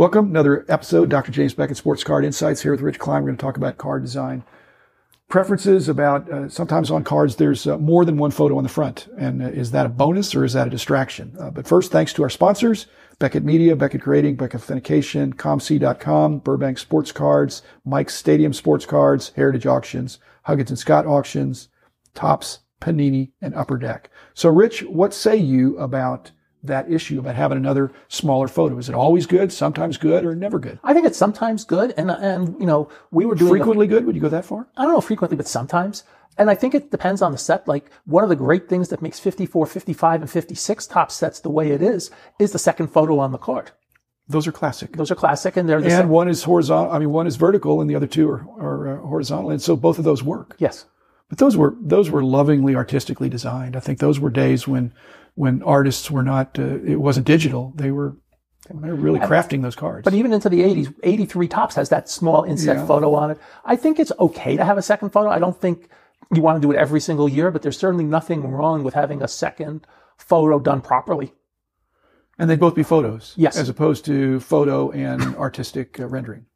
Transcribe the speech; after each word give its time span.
Welcome, 0.00 0.30
another 0.30 0.64
episode, 0.66 1.10
Dr. 1.10 1.30
James 1.30 1.52
Beckett 1.52 1.76
Sports 1.76 2.04
Card 2.04 2.24
Insights 2.24 2.62
here 2.62 2.72
with 2.72 2.80
Rich 2.80 2.98
Klein. 2.98 3.20
We're 3.20 3.28
going 3.28 3.36
to 3.36 3.42
talk 3.42 3.58
about 3.58 3.76
card 3.76 4.00
design 4.00 4.44
preferences 5.28 5.90
about 5.90 6.26
uh, 6.32 6.48
sometimes 6.48 6.90
on 6.90 7.04
cards 7.04 7.36
there's 7.36 7.66
uh, 7.66 7.76
more 7.76 8.06
than 8.06 8.16
one 8.16 8.30
photo 8.30 8.56
on 8.56 8.62
the 8.62 8.70
front 8.70 9.08
and 9.18 9.42
uh, 9.42 9.48
is 9.48 9.72
that 9.72 9.84
a 9.84 9.90
bonus 9.90 10.34
or 10.34 10.42
is 10.42 10.54
that 10.54 10.66
a 10.66 10.70
distraction 10.70 11.36
uh, 11.38 11.50
but 11.50 11.68
first 11.68 11.92
thanks 11.92 12.14
to 12.14 12.22
our 12.22 12.30
sponsors 12.30 12.86
beckett 13.18 13.44
media 13.44 13.76
beckett 13.76 14.00
grading 14.00 14.34
beckett 14.34 14.62
authentication 14.62 15.34
comc.com 15.34 16.38
burbank 16.38 16.78
sports 16.78 17.12
cards 17.12 17.62
mike's 17.84 18.14
stadium 18.14 18.52
sports 18.54 18.86
cards 18.86 19.32
heritage 19.36 19.66
auctions 19.66 20.18
huggins 20.42 20.70
and 20.70 20.78
scott 20.78 21.06
auctions 21.06 21.68
Topps, 22.14 22.60
panini 22.80 23.30
and 23.40 23.54
upper 23.54 23.76
deck 23.76 24.10
so 24.34 24.48
rich 24.48 24.82
what 24.82 25.14
say 25.14 25.36
you 25.36 25.78
about 25.78 26.32
that 26.62 26.90
issue 26.90 27.18
about 27.18 27.34
having 27.34 27.58
another 27.58 27.92
smaller 28.08 28.48
photo? 28.48 28.78
Is 28.78 28.88
it 28.88 28.94
always 28.94 29.26
good, 29.26 29.52
sometimes 29.52 29.96
good, 29.96 30.24
or 30.24 30.34
never 30.34 30.58
good? 30.58 30.78
I 30.84 30.92
think 30.92 31.06
it's 31.06 31.18
sometimes 31.18 31.64
good, 31.64 31.94
and 31.96 32.10
and 32.10 32.58
you 32.60 32.66
know 32.66 32.88
we 33.10 33.26
were 33.26 33.34
doing 33.34 33.50
frequently 33.50 33.86
a, 33.86 33.88
good. 33.88 34.04
Would 34.06 34.14
you 34.14 34.22
go 34.22 34.28
that 34.28 34.44
far? 34.44 34.68
I 34.76 34.84
don't 34.84 34.92
know 34.92 35.00
frequently, 35.00 35.36
but 35.36 35.48
sometimes. 35.48 36.04
And 36.38 36.48
I 36.48 36.54
think 36.54 36.74
it 36.74 36.90
depends 36.90 37.22
on 37.22 37.32
the 37.32 37.38
set. 37.38 37.68
Like 37.68 37.90
one 38.06 38.22
of 38.22 38.30
the 38.30 38.36
great 38.36 38.68
things 38.68 38.88
that 38.88 39.02
makes 39.02 39.18
54, 39.18 39.66
55, 39.66 40.22
and 40.22 40.30
56 40.30 40.86
Topps 40.86 41.14
sets 41.14 41.40
the 41.40 41.50
way 41.50 41.70
it 41.70 41.82
is 41.82 42.10
is 42.38 42.52
the 42.52 42.58
second 42.58 42.88
photo 42.88 43.18
on 43.18 43.32
the 43.32 43.38
card. 43.38 43.72
Those 44.28 44.46
are 44.46 44.52
classic. 44.52 44.96
Those 44.96 45.10
are 45.10 45.16
classic, 45.16 45.56
and 45.56 45.68
they're 45.68 45.80
the 45.80 45.86
and 45.86 46.02
same. 46.02 46.08
one 46.08 46.28
is 46.28 46.44
horizontal. 46.44 46.92
I 46.92 47.00
mean, 47.00 47.10
one 47.10 47.26
is 47.26 47.34
vertical, 47.34 47.80
and 47.80 47.90
the 47.90 47.96
other 47.96 48.06
two 48.06 48.30
are, 48.30 48.46
are 48.60 48.98
uh, 48.98 49.00
horizontal, 49.00 49.50
and 49.50 49.60
so 49.60 49.74
both 49.74 49.98
of 49.98 50.04
those 50.04 50.22
work. 50.22 50.54
Yes. 50.58 50.86
But 51.28 51.38
those 51.38 51.56
were 51.56 51.74
those 51.80 52.10
were 52.10 52.22
lovingly 52.22 52.76
artistically 52.76 53.28
designed. 53.28 53.76
I 53.76 53.80
think 53.80 53.98
those 53.98 54.20
were 54.20 54.30
days 54.30 54.68
when 54.68 54.92
when 55.34 55.62
artists 55.62 56.10
were 56.10 56.22
not, 56.22 56.58
uh, 56.58 56.80
it 56.84 57.00
wasn't 57.00 57.26
digital. 57.26 57.72
They 57.76 57.90
were, 57.90 58.16
they 58.68 58.88
were 58.88 58.94
really 58.94 59.20
crafting 59.20 59.62
those 59.62 59.74
cards. 59.74 60.04
But 60.04 60.14
even 60.14 60.32
into 60.32 60.48
the 60.48 60.60
80s, 60.60 60.94
83 61.02 61.48
Topps 61.48 61.74
has 61.74 61.88
that 61.88 62.08
small 62.08 62.44
inset 62.44 62.76
yeah. 62.76 62.86
photo 62.86 63.14
on 63.14 63.30
it. 63.32 63.38
I 63.64 63.76
think 63.76 63.98
it's 63.98 64.12
okay 64.18 64.56
to 64.56 64.64
have 64.64 64.78
a 64.78 64.82
second 64.82 65.10
photo. 65.10 65.28
I 65.28 65.38
don't 65.38 65.58
think 65.60 65.88
you 66.32 66.42
want 66.42 66.60
to 66.60 66.66
do 66.66 66.72
it 66.72 66.76
every 66.76 67.00
single 67.00 67.28
year, 67.28 67.50
but 67.50 67.62
there's 67.62 67.78
certainly 67.78 68.04
nothing 68.04 68.42
wrong 68.42 68.84
with 68.84 68.94
having 68.94 69.22
a 69.22 69.28
second 69.28 69.86
photo 70.16 70.60
done 70.60 70.80
properly. 70.80 71.32
And 72.38 72.48
they'd 72.48 72.60
both 72.60 72.74
be 72.74 72.82
photos. 72.82 73.34
Yes. 73.36 73.56
As 73.56 73.68
opposed 73.68 74.04
to 74.06 74.40
photo 74.40 74.90
and 74.92 75.36
artistic 75.36 76.00
uh, 76.00 76.06
rendering. 76.06 76.46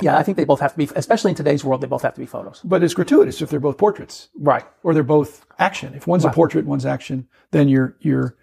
Yeah, 0.00 0.16
I 0.16 0.22
think 0.22 0.36
they 0.36 0.44
both 0.44 0.60
have 0.60 0.72
to 0.72 0.78
be, 0.78 0.88
especially 0.94 1.30
in 1.30 1.34
today's 1.34 1.64
world, 1.64 1.80
they 1.80 1.88
both 1.88 2.02
have 2.02 2.14
to 2.14 2.20
be 2.20 2.26
photos. 2.26 2.60
But 2.62 2.84
it's 2.84 2.94
gratuitous 2.94 3.42
if 3.42 3.50
they're 3.50 3.58
both 3.58 3.78
portraits. 3.78 4.28
Right. 4.38 4.64
Or 4.84 4.94
they're 4.94 5.02
both 5.02 5.44
action. 5.58 5.94
If 5.94 6.06
one's 6.06 6.24
right. 6.24 6.30
a 6.30 6.34
portrait, 6.34 6.66
one's 6.66 6.86
action, 6.86 7.26
then 7.50 7.68
you're, 7.68 7.96
you're, 8.00 8.36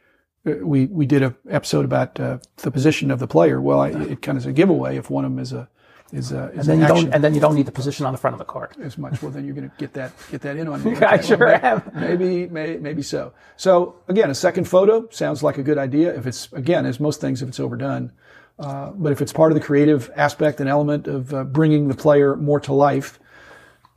uh, 0.46 0.56
we, 0.62 0.88
we 0.88 1.06
did 1.06 1.24
a 1.24 1.34
episode 1.50 1.86
about 1.86 2.20
uh, 2.20 2.40
the 2.58 2.72
position 2.72 3.10
of 3.10 3.20
the 3.20 3.28
player. 3.28 3.62
Well, 3.62 3.80
I, 3.80 3.90
it 3.90 4.22
kind 4.22 4.38
of 4.38 4.44
is 4.44 4.48
a 4.48 4.52
giveaway 4.52 4.98
if 4.98 5.10
one 5.10 5.24
of 5.24 5.32
them 5.32 5.40
is 5.40 5.54
a, 5.54 5.70
is 6.12 6.32
a, 6.32 6.52
is 6.52 6.60
and 6.60 6.68
then 6.68 6.78
you 6.80 6.84
action. 6.84 7.06
don't, 7.06 7.14
and 7.14 7.24
then 7.24 7.34
you 7.34 7.40
don't 7.40 7.56
need 7.56 7.66
the 7.66 7.72
position 7.72 8.06
on 8.06 8.12
the 8.12 8.18
front 8.18 8.34
of 8.34 8.40
the 8.40 8.46
card 8.46 8.76
as 8.82 8.98
much. 8.98 9.22
Well, 9.22 9.32
then 9.32 9.46
you're 9.46 9.56
going 9.56 9.70
to 9.70 9.76
get 9.78 9.94
that, 9.94 10.12
get 10.30 10.42
that 10.42 10.58
in 10.58 10.68
on 10.68 10.84
me. 10.84 10.96
I 10.98 11.22
sure 11.22 11.38
well, 11.38 11.60
am. 11.64 11.92
Maybe, 11.96 12.48
maybe, 12.48 12.78
maybe 12.80 13.02
so. 13.02 13.34
So 13.56 13.96
again, 14.08 14.30
a 14.30 14.36
second 14.36 14.66
photo 14.66 15.08
sounds 15.10 15.42
like 15.42 15.58
a 15.58 15.64
good 15.64 15.78
idea. 15.78 16.16
If 16.16 16.28
it's, 16.28 16.52
again, 16.52 16.86
as 16.86 17.00
most 17.00 17.22
things, 17.22 17.42
if 17.42 17.48
it's 17.48 17.60
overdone, 17.60 18.12
uh, 18.60 18.92
but 18.92 19.12
if 19.12 19.22
it's 19.22 19.34
part 19.34 19.52
of 19.52 19.56
the 19.56 19.64
creative 19.64 20.10
aspect 20.16 20.60
and 20.60 20.70
element 20.70 21.08
of 21.08 21.34
uh, 21.34 21.44
bringing 21.44 21.88
the 21.88 21.96
player 21.96 22.36
more 22.36 22.60
to 22.62 22.74
life, 22.74 23.20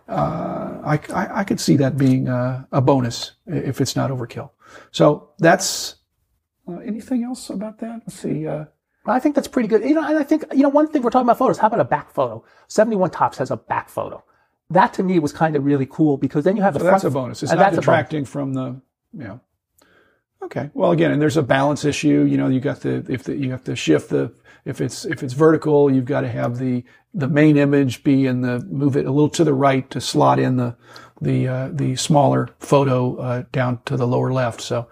uh, 0.08 0.80
I, 0.84 1.00
I, 1.14 1.40
I, 1.40 1.44
could 1.44 1.60
see 1.60 1.76
that 1.76 1.96
being 1.96 2.28
a, 2.28 2.66
a, 2.72 2.80
bonus 2.80 3.32
if 3.46 3.80
it's 3.80 3.94
not 3.94 4.10
overkill. 4.10 4.50
So 4.90 5.30
that's 5.38 5.96
uh, 6.66 6.78
anything 6.78 7.24
else 7.24 7.50
about 7.50 7.78
that? 7.80 8.02
Let's 8.06 8.18
see. 8.18 8.46
Uh, 8.46 8.64
I 9.06 9.20
think 9.20 9.34
that's 9.34 9.48
pretty 9.48 9.68
good. 9.68 9.82
You 9.82 9.94
know, 9.94 10.06
and 10.06 10.18
I 10.18 10.22
think 10.22 10.44
you 10.52 10.62
know 10.62 10.68
one 10.68 10.88
thing 10.88 11.02
we're 11.02 11.10
talking 11.10 11.26
about 11.26 11.38
photos. 11.38 11.58
How 11.58 11.68
about 11.68 11.80
a 11.80 11.84
back 11.84 12.12
photo? 12.12 12.44
Seventy 12.68 12.96
one 12.96 13.10
Topps 13.10 13.38
has 13.38 13.50
a 13.50 13.56
back 13.56 13.88
photo. 13.88 14.22
That 14.70 14.92
to 14.94 15.02
me 15.02 15.18
was 15.18 15.32
kind 15.32 15.56
of 15.56 15.64
really 15.64 15.86
cool 15.86 16.16
because 16.16 16.44
then 16.44 16.56
you 16.56 16.62
have 16.62 16.74
so 16.74 16.80
the 16.80 16.84
that's 16.84 17.02
front. 17.02 17.14
a 17.14 17.18
bonus. 17.18 17.42
It's 17.42 17.52
not 17.52 17.72
detracting 17.72 18.24
from 18.24 18.54
the 18.54 18.80
you 19.12 19.24
know. 19.24 19.40
Okay. 20.42 20.70
Well, 20.72 20.92
again, 20.92 21.10
and 21.10 21.20
there's 21.20 21.36
a 21.36 21.42
balance 21.42 21.84
issue. 21.84 22.24
You 22.28 22.36
know, 22.36 22.48
you 22.48 22.60
got 22.60 22.80
the 22.80 23.04
if 23.08 23.24
the, 23.24 23.36
you 23.36 23.50
have 23.50 23.64
to 23.64 23.74
shift 23.76 24.10
the 24.10 24.32
if 24.64 24.80
it's 24.80 25.04
if 25.04 25.22
it's 25.22 25.34
vertical, 25.34 25.90
you've 25.90 26.04
got 26.04 26.22
to 26.22 26.28
have 26.28 26.58
the 26.58 26.84
the 27.14 27.28
main 27.28 27.56
image 27.56 28.04
be 28.04 28.26
in 28.26 28.42
the 28.42 28.60
move 28.60 28.96
it 28.96 29.06
a 29.06 29.10
little 29.10 29.30
to 29.30 29.44
the 29.44 29.54
right 29.54 29.90
to 29.90 30.00
slot 30.00 30.38
in 30.38 30.56
the 30.56 30.76
the 31.20 31.48
uh, 31.48 31.68
the 31.72 31.96
smaller 31.96 32.48
photo 32.60 33.16
uh, 33.16 33.42
down 33.50 33.80
to 33.86 33.96
the 33.96 34.06
lower 34.06 34.32
left. 34.32 34.60
So, 34.60 34.88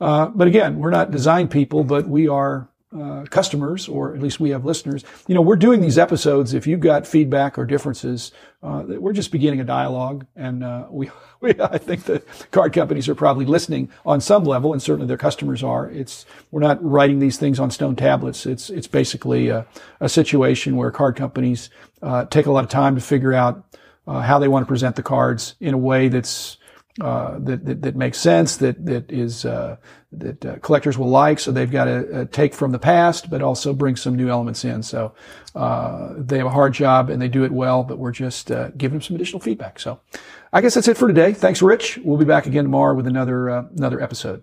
uh, 0.00 0.26
but 0.26 0.48
again, 0.48 0.78
we're 0.78 0.90
not 0.90 1.10
design 1.10 1.48
people, 1.48 1.84
but 1.84 2.08
we 2.08 2.28
are 2.28 2.68
uh, 2.98 3.24
customers, 3.30 3.88
or 3.88 4.14
at 4.14 4.20
least 4.20 4.40
we 4.40 4.50
have 4.50 4.64
listeners. 4.64 5.04
You 5.28 5.34
know, 5.34 5.42
we're 5.42 5.56
doing 5.56 5.80
these 5.80 5.96
episodes. 5.96 6.54
If 6.54 6.66
you've 6.66 6.80
got 6.80 7.06
feedback 7.06 7.56
or 7.56 7.64
differences, 7.64 8.32
uh, 8.62 8.82
we're 8.86 9.12
just 9.12 9.30
beginning 9.30 9.60
a 9.60 9.64
dialogue, 9.64 10.26
and 10.34 10.64
uh, 10.64 10.86
we, 10.90 11.10
we, 11.40 11.54
I 11.60 11.78
think 11.78 12.04
the 12.04 12.22
card 12.50 12.72
companies 12.72 13.08
are 13.08 13.14
probably 13.14 13.44
listening 13.44 13.90
on 14.04 14.20
some 14.20 14.44
level, 14.44 14.72
and 14.72 14.82
certainly 14.82 15.06
their 15.06 15.16
customers 15.16 15.62
are. 15.62 15.88
It's 15.88 16.26
we're 16.50 16.60
not 16.60 16.82
writing 16.82 17.20
these 17.20 17.38
things 17.38 17.60
on 17.60 17.70
stone 17.70 17.94
tablets. 17.94 18.44
It's 18.44 18.70
it's 18.70 18.88
basically 18.88 19.48
a, 19.48 19.66
a 20.00 20.08
situation 20.08 20.76
where 20.76 20.90
card 20.90 21.14
companies 21.14 21.70
uh, 22.02 22.24
take 22.24 22.46
a 22.46 22.52
lot 22.52 22.64
of 22.64 22.70
time 22.70 22.96
to 22.96 23.00
figure 23.00 23.32
out 23.32 23.64
uh, 24.06 24.20
how 24.20 24.38
they 24.38 24.48
want 24.48 24.64
to 24.64 24.68
present 24.68 24.96
the 24.96 25.02
cards 25.02 25.54
in 25.60 25.74
a 25.74 25.78
way 25.78 26.08
that's 26.08 26.56
uh, 27.00 27.38
that, 27.38 27.64
that, 27.64 27.82
that 27.82 27.96
makes 27.96 28.18
sense, 28.18 28.56
that 28.56 28.84
that 28.86 29.10
is 29.10 29.44
uh, 29.44 29.76
that 30.12 30.44
uh, 30.44 30.58
collectors 30.58 30.98
will 30.98 31.08
like. 31.08 31.38
So 31.38 31.52
they've 31.52 31.70
got 31.70 31.84
to 31.84 32.22
uh, 32.22 32.24
take 32.26 32.52
from 32.52 32.72
the 32.72 32.78
past, 32.78 33.30
but 33.30 33.42
also 33.42 33.72
bring 33.72 33.96
some 33.96 34.16
new 34.16 34.28
elements 34.28 34.64
in. 34.64 34.82
So 34.82 35.14
uh, 35.54 36.14
they 36.16 36.38
have 36.38 36.46
a 36.46 36.50
hard 36.50 36.74
job 36.74 37.08
and 37.08 37.22
they 37.22 37.28
do 37.28 37.44
it 37.44 37.52
well. 37.52 37.84
But 37.84 37.98
we're 37.98 38.12
just 38.12 38.50
uh, 38.50 38.70
giving 38.70 38.98
them 38.98 39.02
some 39.02 39.14
additional 39.14 39.40
feedback. 39.40 39.78
So 39.78 40.00
I 40.52 40.60
guess 40.60 40.74
that's 40.74 40.88
it 40.88 40.96
for 40.96 41.06
today. 41.06 41.32
Thanks, 41.32 41.62
Rich. 41.62 41.98
We'll 42.04 42.18
be 42.18 42.24
back 42.24 42.46
again 42.46 42.64
tomorrow 42.64 42.94
with 42.94 43.06
another 43.06 43.48
another 43.48 44.02
episode. 44.02 44.42